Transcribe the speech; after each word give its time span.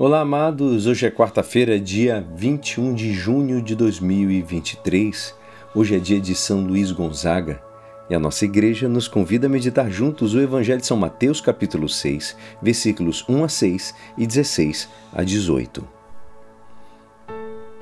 Olá, 0.00 0.20
amados. 0.20 0.86
Hoje 0.86 1.06
é 1.06 1.10
quarta-feira, 1.10 1.76
dia 1.76 2.24
21 2.36 2.94
de 2.94 3.12
junho 3.12 3.60
de 3.60 3.74
2023. 3.74 5.34
Hoje 5.74 5.96
é 5.96 5.98
dia 5.98 6.20
de 6.20 6.36
São 6.36 6.60
Luís 6.60 6.92
Gonzaga 6.92 7.60
e 8.08 8.14
a 8.14 8.18
nossa 8.20 8.44
igreja 8.44 8.88
nos 8.88 9.08
convida 9.08 9.48
a 9.48 9.50
meditar 9.50 9.90
juntos 9.90 10.34
o 10.34 10.40
Evangelho 10.40 10.80
de 10.80 10.86
São 10.86 10.96
Mateus, 10.96 11.40
capítulo 11.40 11.88
6, 11.88 12.36
versículos 12.62 13.24
1 13.28 13.42
a 13.42 13.48
6 13.48 13.94
e 14.16 14.24
16 14.24 14.88
a 15.12 15.24
18. 15.24 15.84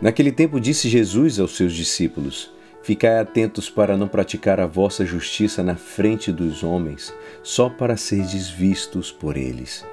Naquele 0.00 0.32
tempo 0.32 0.58
disse 0.58 0.88
Jesus 0.88 1.38
aos 1.38 1.54
seus 1.54 1.74
discípulos: 1.74 2.50
Ficai 2.82 3.18
atentos 3.18 3.68
para 3.68 3.94
não 3.94 4.08
praticar 4.08 4.58
a 4.58 4.66
vossa 4.66 5.04
justiça 5.04 5.62
na 5.62 5.76
frente 5.76 6.32
dos 6.32 6.62
homens, 6.64 7.12
só 7.42 7.68
para 7.68 7.94
serdes 7.94 8.48
vistos 8.48 9.12
por 9.12 9.36
eles. 9.36 9.84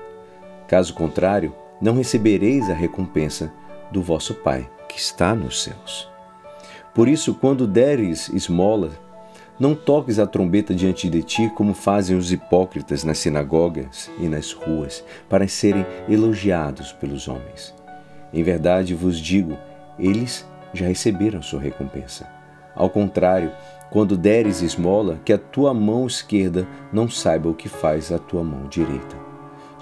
Caso 0.69 0.93
contrário, 0.93 1.53
não 1.83 1.95
recebereis 1.95 2.69
a 2.69 2.73
recompensa 2.73 3.51
do 3.91 4.01
vosso 4.01 4.33
Pai 4.35 4.69
que 4.87 4.97
está 4.97 5.35
nos 5.35 5.63
céus. 5.63 6.09
Por 6.95 7.09
isso, 7.09 7.33
quando 7.33 7.67
deres 7.67 8.29
esmola, 8.29 8.91
não 9.59 9.75
toques 9.75 10.17
a 10.17 10.25
trombeta 10.25 10.73
diante 10.73 11.09
de 11.09 11.21
ti, 11.21 11.51
como 11.55 11.73
fazem 11.73 12.15
os 12.15 12.31
hipócritas 12.31 13.03
nas 13.03 13.17
sinagogas 13.17 14.09
e 14.17 14.29
nas 14.29 14.53
ruas, 14.53 15.03
para 15.27 15.45
serem 15.45 15.85
elogiados 16.07 16.93
pelos 16.93 17.27
homens. 17.27 17.73
Em 18.31 18.41
verdade 18.43 18.95
vos 18.95 19.19
digo, 19.19 19.57
eles 19.99 20.47
já 20.73 20.87
receberam 20.87 21.41
sua 21.41 21.59
recompensa. 21.59 22.25
Ao 22.73 22.89
contrário, 22.89 23.51
quando 23.91 24.17
deres 24.17 24.61
esmola, 24.61 25.19
que 25.25 25.33
a 25.33 25.37
tua 25.37 25.73
mão 25.73 26.07
esquerda 26.07 26.65
não 26.93 27.09
saiba 27.09 27.49
o 27.49 27.53
que 27.53 27.67
faz 27.67 28.09
a 28.09 28.17
tua 28.17 28.43
mão 28.43 28.69
direita 28.69 29.32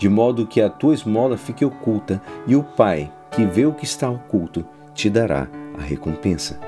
de 0.01 0.09
modo 0.09 0.47
que 0.47 0.59
a 0.59 0.67
tua 0.67 0.95
esmola 0.95 1.37
fique 1.37 1.63
oculta, 1.63 2.19
e 2.47 2.55
o 2.55 2.63
Pai, 2.63 3.13
que 3.29 3.45
vê 3.45 3.67
o 3.67 3.73
que 3.73 3.85
está 3.85 4.09
oculto, 4.09 4.65
te 4.95 5.11
dará 5.11 5.47
a 5.77 5.81
recompensa. 5.83 6.59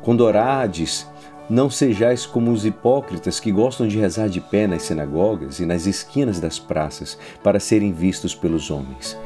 Quando 0.00 0.20
orades, 0.20 1.10
não 1.50 1.68
sejais 1.68 2.24
como 2.24 2.52
os 2.52 2.64
hipócritas 2.64 3.40
que 3.40 3.50
gostam 3.50 3.88
de 3.88 3.98
rezar 3.98 4.28
de 4.28 4.40
pé 4.40 4.68
nas 4.68 4.82
sinagogas 4.82 5.58
e 5.58 5.66
nas 5.66 5.86
esquinas 5.86 6.38
das 6.38 6.60
praças 6.60 7.18
para 7.42 7.58
serem 7.58 7.92
vistos 7.92 8.32
pelos 8.32 8.70
homens. 8.70 9.18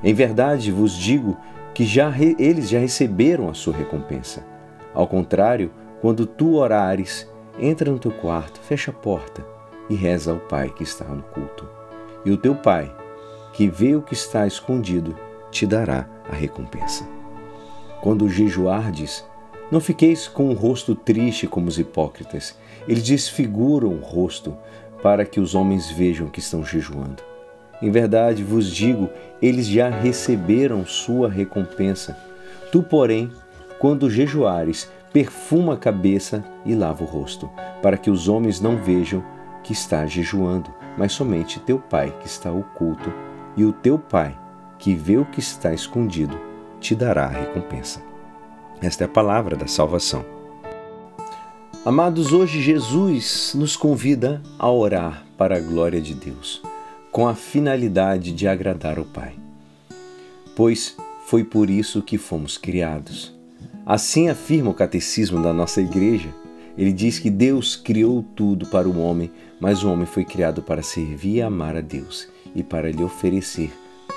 Em 0.00 0.14
verdade 0.14 0.70
vos 0.70 0.92
digo 0.92 1.36
que 1.74 1.84
já 1.84 2.14
eles 2.38 2.68
já 2.68 2.78
receberam 2.78 3.48
a 3.48 3.54
sua 3.54 3.74
recompensa. 3.74 4.46
Ao 4.94 5.08
contrário, 5.08 5.72
quando 6.00 6.26
tu 6.26 6.54
orares, 6.54 7.28
entra 7.58 7.90
no 7.90 7.98
teu 7.98 8.12
quarto, 8.12 8.60
fecha 8.60 8.92
a 8.92 8.94
porta 8.94 9.44
e 9.90 9.96
reza 9.96 10.30
ao 10.30 10.38
Pai 10.38 10.70
que 10.70 10.84
está 10.84 11.04
no 11.06 11.24
culto 11.24 11.83
e 12.24 12.30
o 12.30 12.36
teu 12.36 12.54
Pai, 12.54 12.94
que 13.52 13.68
vê 13.68 13.94
o 13.94 14.02
que 14.02 14.14
está 14.14 14.46
escondido, 14.46 15.16
te 15.50 15.66
dará 15.66 16.06
a 16.28 16.34
recompensa. 16.34 17.06
Quando 18.00 18.28
jejuardes, 18.28 19.24
não 19.70 19.80
fiqueis 19.80 20.28
com 20.28 20.50
o 20.50 20.54
rosto 20.54 20.94
triste 20.94 21.46
como 21.46 21.68
os 21.68 21.78
hipócritas. 21.78 22.56
Eles 22.86 23.02
desfiguram 23.02 23.88
o 23.88 24.00
rosto 24.00 24.56
para 25.02 25.24
que 25.24 25.40
os 25.40 25.54
homens 25.54 25.90
vejam 25.90 26.28
que 26.28 26.38
estão 26.38 26.64
jejuando. 26.64 27.22
Em 27.80 27.90
verdade 27.90 28.42
vos 28.42 28.70
digo, 28.70 29.08
eles 29.40 29.66
já 29.66 29.88
receberam 29.88 30.84
sua 30.86 31.28
recompensa. 31.28 32.16
Tu, 32.70 32.82
porém, 32.82 33.30
quando 33.78 34.10
jejuares, 34.10 34.90
perfuma 35.12 35.74
a 35.74 35.78
cabeça 35.78 36.44
e 36.64 36.74
lava 36.74 37.04
o 37.04 37.06
rosto, 37.06 37.50
para 37.82 37.96
que 37.96 38.10
os 38.10 38.28
homens 38.28 38.60
não 38.60 38.76
vejam 38.76 39.24
que 39.62 39.72
está 39.72 40.06
jejuando, 40.06 40.72
mas 40.96 41.12
somente 41.12 41.60
teu 41.60 41.78
Pai 41.78 42.14
que 42.20 42.26
está 42.26 42.50
oculto, 42.50 43.12
e 43.56 43.64
o 43.64 43.72
teu 43.72 43.98
Pai, 43.98 44.36
que 44.78 44.94
vê 44.94 45.16
o 45.16 45.24
que 45.24 45.40
está 45.40 45.72
escondido, 45.72 46.38
te 46.80 46.94
dará 46.94 47.24
a 47.24 47.28
recompensa. 47.28 48.02
Esta 48.80 49.04
é 49.04 49.06
a 49.06 49.08
palavra 49.08 49.56
da 49.56 49.66
salvação. 49.66 50.24
Amados, 51.84 52.32
hoje 52.32 52.60
Jesus 52.60 53.52
nos 53.54 53.76
convida 53.76 54.42
a 54.58 54.70
orar 54.70 55.24
para 55.36 55.56
a 55.56 55.60
glória 55.60 56.00
de 56.00 56.14
Deus, 56.14 56.62
com 57.10 57.28
a 57.28 57.34
finalidade 57.34 58.32
de 58.32 58.48
agradar 58.48 58.98
o 58.98 59.04
Pai. 59.04 59.34
Pois 60.56 60.96
foi 61.26 61.44
por 61.44 61.70
isso 61.70 62.02
que 62.02 62.18
fomos 62.18 62.56
criados. 62.56 63.34
Assim 63.86 64.28
afirma 64.28 64.70
o 64.70 64.74
catecismo 64.74 65.42
da 65.42 65.52
nossa 65.52 65.80
igreja 65.80 66.30
ele 66.76 66.92
diz 66.92 67.18
que 67.18 67.30
Deus 67.30 67.76
criou 67.76 68.22
tudo 68.34 68.66
para 68.66 68.88
o 68.88 68.98
homem, 68.98 69.30
mas 69.60 69.84
o 69.84 69.90
homem 69.90 70.06
foi 70.06 70.24
criado 70.24 70.62
para 70.62 70.82
servir 70.82 71.36
e 71.36 71.42
amar 71.42 71.76
a 71.76 71.80
Deus 71.80 72.28
e 72.54 72.62
para 72.62 72.90
lhe 72.90 73.02
oferecer 73.02 73.72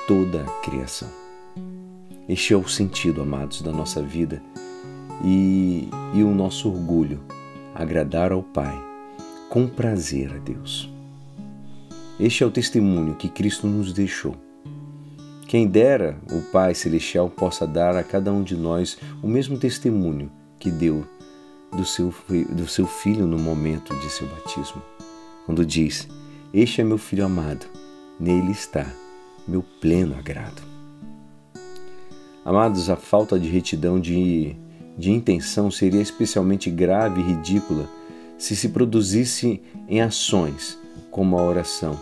toda 0.08 0.42
a 0.42 0.62
criação. 0.62 1.10
Este 2.28 2.54
é 2.54 2.58
o 2.58 2.68
sentido, 2.68 3.22
amados, 3.22 3.62
da 3.62 3.72
nossa 3.72 4.02
vida 4.02 4.42
e, 5.24 5.88
e 6.14 6.24
o 6.24 6.34
nosso 6.34 6.70
orgulho, 6.70 7.22
agradar 7.74 8.32
ao 8.32 8.42
Pai, 8.42 8.76
com 9.50 9.68
prazer 9.68 10.34
a 10.34 10.38
Deus. 10.40 10.92
Este 12.20 12.44
é 12.44 12.48
o 12.48 12.52
testemunho 12.52 13.16
que 13.16 13.30
Cristo 13.30 13.68
nos 13.68 13.94
deixou. 13.94 14.36
Quem 15.48 15.68
dera 15.68 16.18
o 16.32 16.42
Pai 16.52 16.74
Celestial 16.74 17.30
possa 17.30 17.66
dar 17.66 17.96
a 17.96 18.04
cada 18.04 18.34
um 18.34 18.44
de 18.44 18.58
nós 18.58 18.98
o 19.22 19.28
mesmo 19.28 19.58
testemunho 19.58 20.30
que 20.60 20.70
deu 20.70 21.06
do 21.72 21.86
seu, 21.86 22.14
do 22.50 22.68
seu 22.68 22.88
filho 22.88 23.28
no 23.28 23.38
momento 23.38 23.96
de 24.00 24.10
seu 24.10 24.28
batismo, 24.28 24.82
quando 25.46 25.66
diz: 25.66 26.08
Este 26.54 26.82
é 26.82 26.84
meu 26.84 26.98
filho 26.98 27.26
amado, 27.26 27.66
nele 28.20 28.52
está 28.52 28.86
meu 29.48 29.64
pleno 29.82 30.16
agrado. 30.18 30.62
Amados, 32.44 32.90
a 32.90 32.96
falta 32.96 33.40
de 33.40 33.50
retidão 33.50 34.00
de, 34.00 34.56
de 34.98 35.12
intenção 35.12 35.70
seria 35.70 36.02
especialmente 36.02 36.70
grave 36.70 37.22
e 37.22 37.24
ridícula 37.24 37.90
se 38.38 38.56
se 38.56 38.70
produzisse 38.70 39.62
em 39.88 40.02
ações 40.02 40.80
como 41.12 41.38
a 41.38 41.44
oração, 41.44 42.00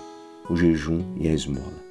o 0.50 0.56
jejum 0.56 1.02
e 1.18 1.28
a 1.28 1.34
esmola. 1.34 1.86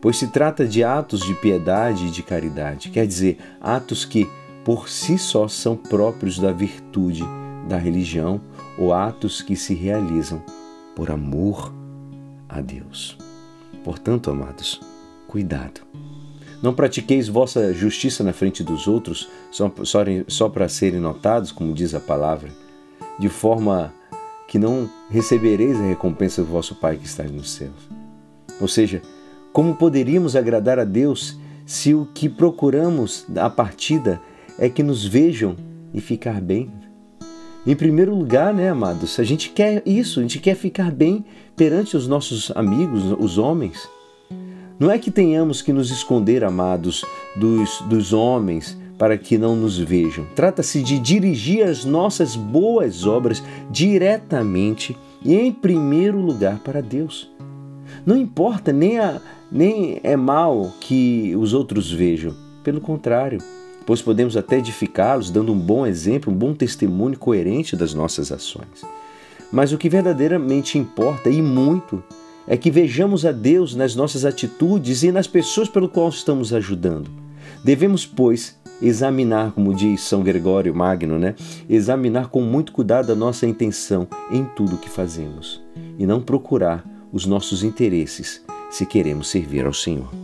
Pois 0.00 0.16
se 0.16 0.28
trata 0.28 0.66
de 0.66 0.82
atos 0.82 1.20
de 1.20 1.34
piedade 1.34 2.06
e 2.06 2.10
de 2.10 2.22
caridade, 2.22 2.90
quer 2.90 3.06
dizer, 3.06 3.38
atos 3.60 4.04
que 4.04 4.28
por 4.64 4.88
si 4.88 5.18
só 5.18 5.46
são 5.46 5.76
próprios 5.76 6.38
da 6.38 6.50
virtude 6.50 7.22
da 7.68 7.76
religião 7.76 8.40
ou 8.78 8.92
atos 8.92 9.42
que 9.42 9.56
se 9.56 9.74
realizam 9.74 10.42
por 10.96 11.10
amor 11.10 11.72
a 12.48 12.60
Deus. 12.60 13.16
Portanto, 13.82 14.30
amados, 14.30 14.80
cuidado. 15.26 15.82
Não 16.62 16.72
pratiqueis 16.72 17.28
vossa 17.28 17.74
justiça 17.74 18.24
na 18.24 18.32
frente 18.32 18.64
dos 18.64 18.88
outros 18.88 19.28
só, 19.50 19.70
só, 19.82 20.04
só 20.26 20.48
para 20.48 20.68
serem 20.68 21.00
notados, 21.00 21.52
como 21.52 21.74
diz 21.74 21.94
a 21.94 22.00
palavra, 22.00 22.50
de 23.18 23.28
forma 23.28 23.92
que 24.48 24.58
não 24.58 24.88
recebereis 25.10 25.78
a 25.78 25.86
recompensa 25.88 26.42
do 26.42 26.48
vosso 26.48 26.74
Pai 26.74 26.96
que 26.96 27.06
está 27.06 27.22
nos 27.24 27.50
céus. 27.50 27.88
Ou 28.60 28.68
seja, 28.68 29.02
como 29.52 29.74
poderíamos 29.74 30.36
agradar 30.36 30.78
a 30.78 30.84
Deus 30.84 31.38
se 31.66 31.94
o 31.94 32.06
que 32.14 32.28
procuramos 32.28 33.26
a 33.36 33.50
partida 33.50 34.20
é 34.58 34.68
que 34.68 34.82
nos 34.82 35.04
vejam 35.04 35.56
e 35.92 36.00
ficar 36.00 36.40
bem. 36.40 36.70
Em 37.66 37.74
primeiro 37.74 38.14
lugar, 38.14 38.52
né, 38.52 38.68
amados, 38.68 39.18
a 39.18 39.24
gente 39.24 39.50
quer 39.50 39.82
isso, 39.86 40.20
a 40.20 40.22
gente 40.22 40.38
quer 40.38 40.54
ficar 40.54 40.90
bem 40.90 41.24
perante 41.56 41.96
os 41.96 42.06
nossos 42.06 42.52
amigos, 42.54 43.04
os 43.18 43.38
homens. 43.38 43.88
Não 44.78 44.90
é 44.90 44.98
que 44.98 45.10
tenhamos 45.10 45.62
que 45.62 45.72
nos 45.72 45.90
esconder, 45.90 46.44
amados, 46.44 47.04
dos, 47.36 47.80
dos 47.88 48.12
homens 48.12 48.76
para 48.98 49.16
que 49.16 49.38
não 49.38 49.56
nos 49.56 49.78
vejam. 49.78 50.26
Trata-se 50.36 50.82
de 50.82 50.98
dirigir 50.98 51.64
as 51.64 51.84
nossas 51.84 52.36
boas 52.36 53.06
obras 53.06 53.42
diretamente 53.70 54.96
e 55.24 55.34
em 55.34 55.50
primeiro 55.50 56.20
lugar 56.20 56.58
para 56.58 56.82
Deus. 56.82 57.30
Não 58.04 58.16
importa 58.16 58.72
nem, 58.72 58.98
a, 58.98 59.20
nem 59.50 60.00
é 60.02 60.16
mal 60.16 60.72
que 60.80 61.34
os 61.36 61.54
outros 61.54 61.90
vejam, 61.90 62.34
pelo 62.62 62.80
contrário 62.80 63.38
pois 63.86 64.02
podemos 64.02 64.36
até 64.36 64.58
edificá-los 64.58 65.30
dando 65.30 65.52
um 65.52 65.58
bom 65.58 65.86
exemplo, 65.86 66.32
um 66.32 66.36
bom 66.36 66.54
testemunho 66.54 67.18
coerente 67.18 67.76
das 67.76 67.94
nossas 67.94 68.32
ações. 68.32 68.84
Mas 69.52 69.72
o 69.72 69.78
que 69.78 69.88
verdadeiramente 69.88 70.78
importa 70.78 71.30
e 71.30 71.40
muito 71.40 72.02
é 72.46 72.56
que 72.56 72.70
vejamos 72.70 73.24
a 73.24 73.32
Deus 73.32 73.74
nas 73.74 73.94
nossas 73.94 74.24
atitudes 74.24 75.02
e 75.02 75.12
nas 75.12 75.26
pessoas 75.26 75.68
pelo 75.68 75.88
qual 75.88 76.08
estamos 76.08 76.52
ajudando. 76.52 77.10
Devemos, 77.62 78.04
pois, 78.04 78.58
examinar, 78.82 79.52
como 79.52 79.74
diz 79.74 80.02
São 80.02 80.22
Gregório 80.22 80.74
Magno, 80.74 81.18
né? 81.18 81.34
Examinar 81.68 82.28
com 82.28 82.42
muito 82.42 82.72
cuidado 82.72 83.12
a 83.12 83.14
nossa 83.14 83.46
intenção 83.46 84.06
em 84.30 84.44
tudo 84.44 84.76
o 84.76 84.78
que 84.78 84.90
fazemos 84.90 85.62
e 85.98 86.06
não 86.06 86.20
procurar 86.20 86.84
os 87.12 87.26
nossos 87.26 87.62
interesses 87.62 88.42
se 88.70 88.84
queremos 88.84 89.28
servir 89.28 89.64
ao 89.64 89.72
Senhor. 89.72 90.23